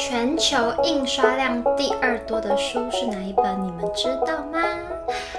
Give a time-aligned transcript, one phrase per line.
[0.00, 3.62] 全球印刷量第二多的书是哪一本？
[3.62, 4.58] 你们知道吗？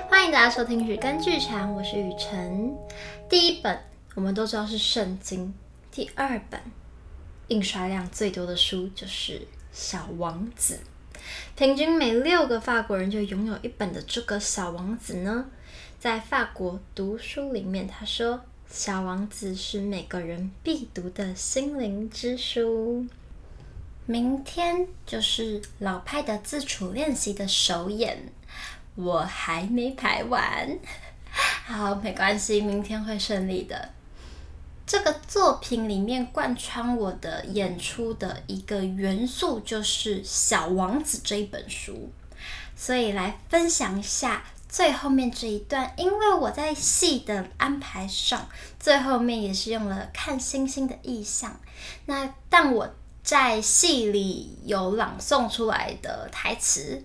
[0.07, 2.71] 欢迎大家收听《日根剧场》，我是雨辰。
[3.27, 3.79] 第一本
[4.13, 5.51] 我们都知道是圣经，
[5.89, 6.61] 第二本
[7.47, 9.39] 印刷量最多的书就是
[9.71, 10.75] 《小王子》，
[11.57, 15.47] 平均每六个法国人就拥有一本的这个《小王子》呢，
[15.99, 18.35] 在法国读书里面，他说，
[18.69, 23.07] 《小王子》是每个人必读的心灵之书。
[24.11, 28.21] 明天就是老派的自处练习的首演，
[28.95, 30.77] 我还没排完。
[31.65, 33.93] 好，没关系，明天会顺利的。
[34.85, 42.11] 这个作品里面贯穿我的演出的一个元素就是《小王子》这一本书，
[42.75, 45.93] 所以来分享一下最后面这一段。
[45.95, 51.57] 因为我在戏的安排上，最后面也是用了看星星的意象。
[52.07, 52.93] 那但我。
[53.23, 57.03] 在戏里有朗诵出来的台词，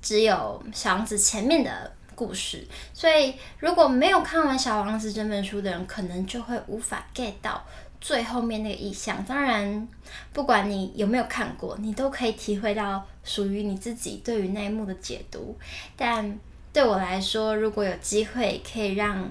[0.00, 7.66] 只有小王子前面的故事，所以如果没有看完小王子这本书的人，可能就会无法 get 到
[8.00, 9.24] 最后面那个意象。
[9.24, 9.88] 当然，
[10.32, 15.58] 不管你有没有看过，你都可以体会到属于你自己对于那一幕的解读。
[15.96, 16.38] 但
[16.72, 19.28] 对我来说，如果有机会可以让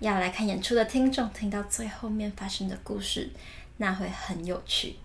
[0.00, 3.30] 要来看演出的听众听到最后面发生的故事，
[3.76, 4.96] 那会很有趣。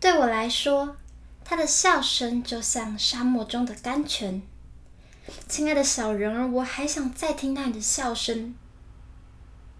[0.00, 0.96] 对我来说，
[1.44, 4.40] 他的笑声就像沙漠中的甘泉。
[5.46, 8.54] 亲爱的小人儿，我还想再听到你的笑声。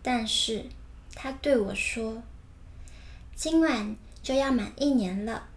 [0.03, 0.67] 但是，
[1.15, 2.23] 他对我说
[3.35, 5.49] ：“今晚就要满一年了，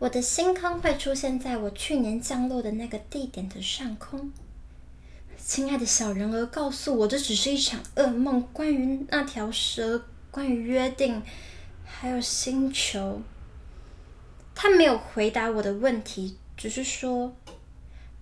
[0.00, 4.32] 我的星空会出现在我去年降落的那个地点的上空。”
[5.38, 11.22] 亲爱的小人儿，告诉我，这只是一场噩梦，关于那条蛇，关于约定，
[11.84, 13.22] 还有星球。
[14.54, 17.34] 他没有回答我的问题，只是说：“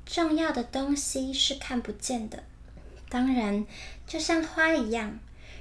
[0.06, 2.44] 重要的东西是看不见的。
[3.08, 3.66] 当然，
[4.06, 5.19] 就像花一样，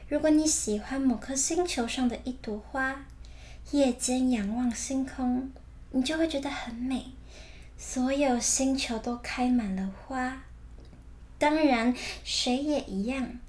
[0.08, 3.06] 如果你喜欢某颗星球上的一朵花，
[3.72, 5.50] 夜间仰望星空，
[5.91, 7.08] 你就会觉得很美。
[7.78, 10.44] 所有星球都开满了花。
[11.38, 13.40] 当然，水也一样，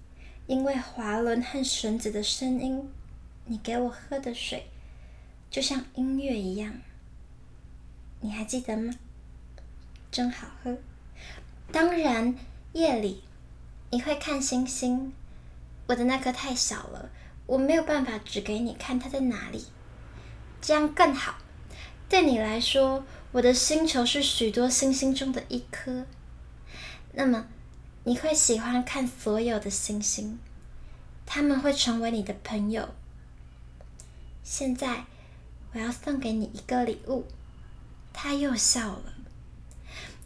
[0.47, 2.89] 因为滑轮和绳子的声音，
[3.47, 4.67] 你给我喝的水，
[5.51, 6.75] 就像音乐一样。”
[8.21, 8.93] 你还记得吗？
[10.11, 10.77] 真好喝。
[11.73, 12.35] 当然，
[12.73, 13.23] 夜里
[13.91, 15.13] 你会看星星。
[15.87, 17.11] 我的那颗太小了，
[17.47, 19.65] 我没有办法指给你看它在哪里。
[20.61, 21.37] 这样更好。
[22.09, 26.05] 对你来说，我的星球是许多星星中的一颗。
[27.13, 27.47] 那么，
[28.05, 30.39] 你会喜欢看所有的星星，
[31.25, 32.89] 他们会成为你的朋友。
[34.43, 35.05] 现在，
[35.73, 37.25] 我要送给你一个礼物。
[38.23, 39.15] 他又笑了。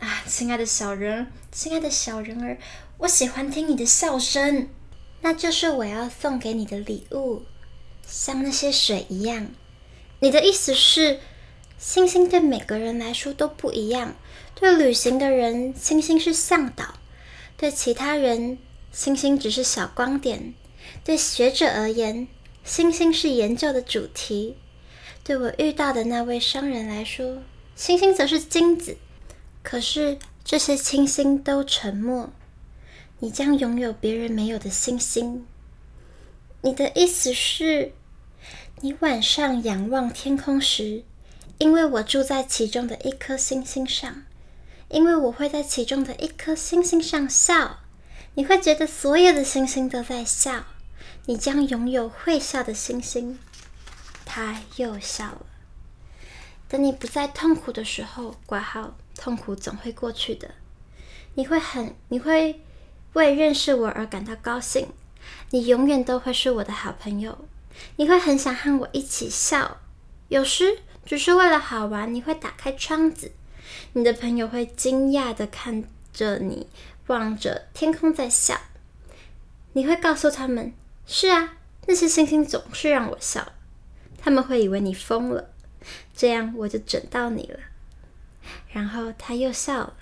[0.01, 2.59] 啊，亲爱的小人，亲爱的小人儿，
[2.99, 4.69] 我喜欢听你的笑声。
[5.21, 7.45] 那就是我要送给你的礼物，
[8.05, 9.47] 像那些水一样。
[10.19, 11.21] 你的意思是，
[11.79, 14.17] 星星对每个人来说都不一样。
[14.57, 16.97] 对旅行的人，星星是向导；
[17.57, 18.59] 对其他人，
[18.91, 20.53] 星星只是小光点；
[21.05, 22.27] 对学者而言，
[22.65, 24.57] 星星是研究的主题；
[25.23, 27.39] 对我遇到的那位商人来说，
[27.77, 28.97] 星星则是金子，
[29.63, 32.31] 可是这些星星都沉默。
[33.19, 35.47] 你将拥有别人没有的星星。
[36.63, 37.93] 你的意思是，
[38.81, 41.03] 你晚上仰望天空时，
[41.59, 44.23] 因为我住在其中的一颗星星上，
[44.89, 47.81] 因为我会在其中的一颗星星上笑，
[48.35, 50.65] 你会觉得所有的星星都在笑。
[51.27, 53.39] 你将拥有会笑的星星。
[54.25, 55.47] 他又笑了。
[56.69, 60.51] 等你不再痛苦的时候，挂号，痛苦总会过去的。
[61.35, 62.61] 你会很，你会
[63.13, 64.89] 为认识我而感到高兴。
[65.51, 67.47] 你永远都会是我的好朋友。
[67.97, 69.79] 你会很想和我一起笑，
[70.29, 72.13] 有时只是为了好玩。
[72.13, 73.33] 你会打开窗子，
[73.95, 76.69] 你的朋友会惊讶的看着你，
[77.09, 78.61] 望着天空在笑。
[79.73, 80.73] 你会告诉他们
[81.05, 81.57] ：“是啊，
[81.87, 83.53] 那些星星总是让我笑。”
[84.19, 85.51] 他们会以为你疯了。
[86.15, 87.61] 这样我就整到你了，
[88.73, 89.97] 然后他又笑了。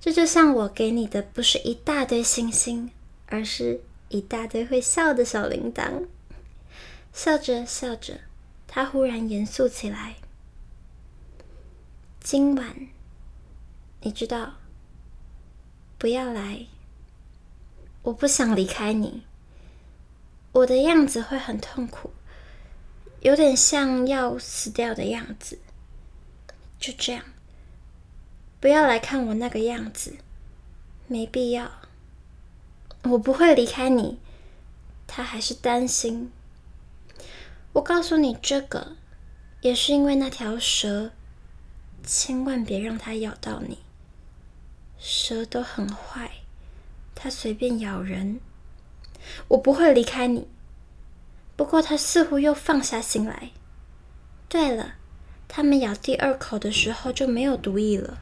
[0.00, 2.90] 这就像我给你的不是一大堆星星，
[3.26, 6.06] 而是一大堆会笑的小铃铛。
[7.12, 8.20] 笑着笑着，
[8.66, 10.16] 他忽然严肃起来。
[12.20, 12.88] 今晚，
[14.00, 14.54] 你知道，
[15.98, 16.66] 不要来。
[18.02, 19.22] 我不想离开你。
[20.52, 22.10] 我的样子会很痛苦。
[23.24, 25.58] 有点像要死掉的样子。
[26.78, 27.24] 就这样，
[28.60, 30.16] 不要来看我那个样子，
[31.06, 31.70] 没必要。
[33.04, 34.18] 我不会离开你。
[35.06, 36.30] 他还是担心。
[37.72, 38.96] 我告诉你这个，
[39.62, 41.12] 也是因为那条蛇，
[42.04, 43.78] 千万别让它咬到你。
[44.98, 46.30] 蛇都很坏，
[47.14, 48.40] 它随便咬人。
[49.48, 50.46] 我不会离开你。
[51.56, 53.50] 不过他似乎又放下心来。
[54.48, 54.94] 对了，
[55.48, 58.18] 他们咬第二口的时候就没有毒液了。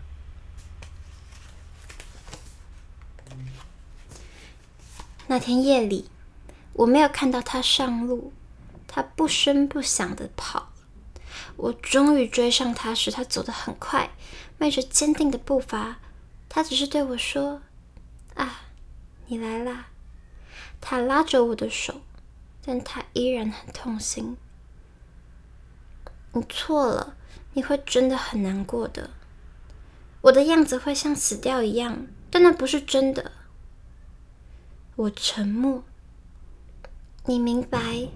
[5.28, 6.10] 那天夜里，
[6.74, 8.32] 我没有看到他上路，
[8.86, 10.70] 他不声不响的跑。
[11.56, 14.10] 我终于追上他时，他走得很快，
[14.58, 15.98] 迈着坚定的步伐。
[16.48, 17.62] 他只是对我说
[18.34, 18.62] ：“啊，
[19.26, 19.88] 你来啦。”
[20.80, 22.02] 他拉着我的手，
[22.64, 24.36] 但他依然很痛心。
[26.32, 27.16] 你错了，
[27.54, 29.10] 你会真的很难过的。
[30.22, 33.32] 我的样子会像死掉一样，但那不是真的。
[34.94, 35.82] 我沉默。
[37.26, 38.08] 你明白，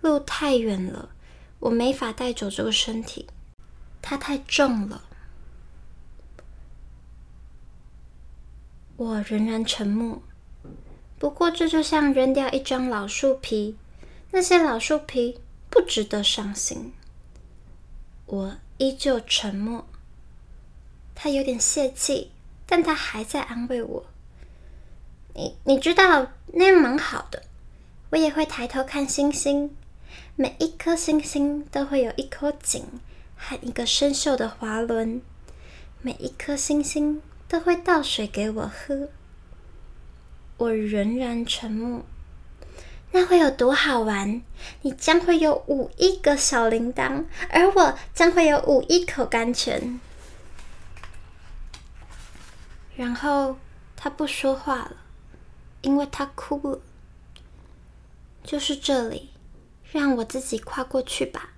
[0.00, 1.10] 路太远了，
[1.60, 3.26] 我没法带走这个身体，
[4.00, 5.02] 它太重了。
[8.96, 10.22] 我仍然沉默。
[11.18, 13.76] 不过，这就像扔掉一张老树皮，
[14.36, 15.40] 那些老树皮
[15.70, 16.92] 不值得伤心。
[18.26, 19.86] 我依旧沉默。
[21.14, 22.32] 他有点泄气，
[22.66, 24.04] 但他还在安慰我。
[25.32, 27.44] 你你知道那样蛮好的。
[28.10, 29.74] 我也会抬头看星星，
[30.34, 32.84] 每一颗星星都会有一口井
[33.38, 35.22] 和一个生锈的滑轮，
[36.02, 39.08] 每一颗星星都会倒水给我喝。
[40.58, 42.04] 我仍然沉默。
[43.12, 44.42] 那会有多好玩？
[44.82, 49.98] 你将会有五亿个小铃铛，而我将会有五亿口甘泉。
[52.94, 53.56] 然后
[53.94, 54.96] 他不说话了，
[55.82, 56.80] 因为他哭了。
[58.44, 59.30] 就是这里，
[59.90, 61.50] 让我自己跨过去吧。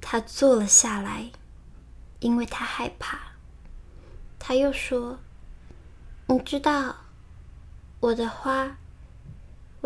[0.00, 1.30] 他坐了下来，
[2.20, 3.18] 因为他害怕。
[4.38, 5.18] 他又说
[6.28, 6.96] ：“你知道。”
[7.98, 8.76] 我的花，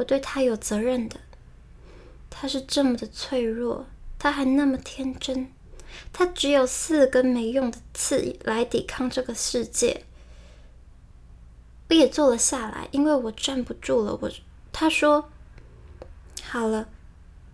[0.00, 1.20] 我对他有责任的。
[2.30, 3.84] 他是这么的脆弱，
[4.18, 5.52] 他还那么天真。
[6.10, 10.04] 他只有四根没用的刺来抵抗这个世界。
[11.90, 14.18] 我也坐了下来，因为我站不住了。
[14.22, 14.30] 我，
[14.72, 15.28] 他说
[16.42, 16.88] ：“好了，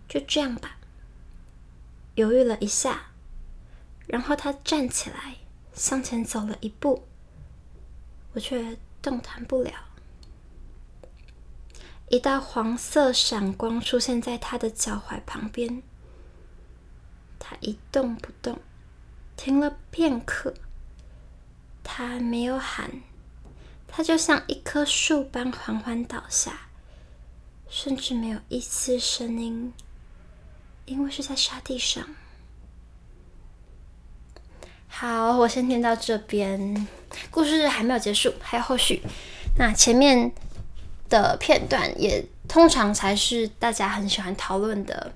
[0.07, 0.77] 就这样吧。”
[2.15, 3.07] 犹豫了一下，
[4.05, 5.35] 然后他站起来，
[5.73, 7.03] 向前走了一步，
[8.31, 9.73] 我却动弹不了。
[12.09, 15.83] 一道黄色闪光出现在他的脚踝旁边，
[17.37, 18.59] 他一动不动，
[19.35, 20.53] 停了片刻。
[21.83, 23.01] 他没有喊，
[23.89, 26.69] 他就像一棵树般缓缓倒下，
[27.67, 29.73] 甚至没有一丝声音，
[30.85, 32.07] 因为是在沙地上。
[34.87, 36.87] 好，我先听到这边，
[37.29, 39.01] 故事还没有结束，还有后续。
[39.57, 40.31] 那前面。
[41.09, 45.13] 的片段也通常才是大家很喜欢讨论的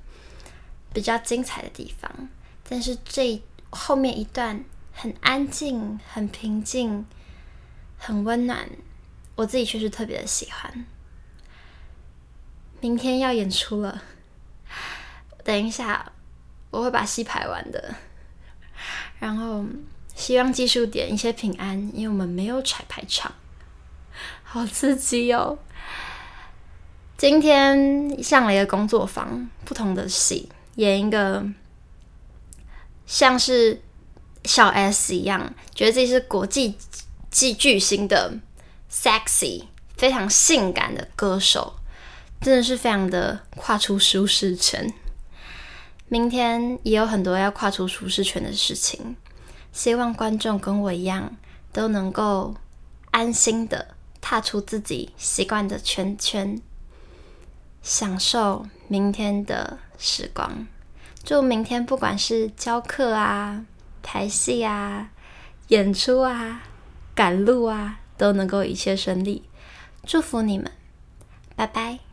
[0.93, 2.29] 比较精彩的地方，
[2.67, 4.63] 但是这后面一段
[4.93, 7.05] 很安静、很平静、
[7.97, 8.69] 很温暖，
[9.35, 10.85] 我自己确实特别的喜欢。
[12.81, 14.01] 明天要演出了，
[15.43, 16.11] 等一下
[16.71, 17.95] 我会把戏排完的，
[19.19, 19.65] 然后
[20.15, 23.33] 希望技术点一切平安，因为我们没有彩排场，
[24.43, 25.59] 好刺激哦！
[27.21, 31.45] 今天上了一个工作坊，不同的戏，演一个
[33.05, 33.79] 像是
[34.43, 36.75] 小 S 一样，觉得自己是国际
[37.29, 38.33] 级巨星的
[38.91, 41.75] sexy，非常性感的歌手，
[42.41, 44.91] 真的是非常的跨出舒适圈。
[46.07, 49.15] 明天也有很多要跨出舒适圈的事情，
[49.71, 51.37] 希望观众跟我一样，
[51.71, 52.55] 都能够
[53.11, 56.59] 安心的踏出自己习惯的圈圈。
[57.81, 60.67] 享受明天的时光，
[61.23, 63.65] 祝明天不管是教课啊、
[64.03, 65.09] 排戏啊、
[65.69, 66.63] 演出啊、
[67.15, 69.43] 赶路啊，都能够一切顺利。
[70.05, 70.71] 祝福你们，
[71.55, 72.10] 拜拜。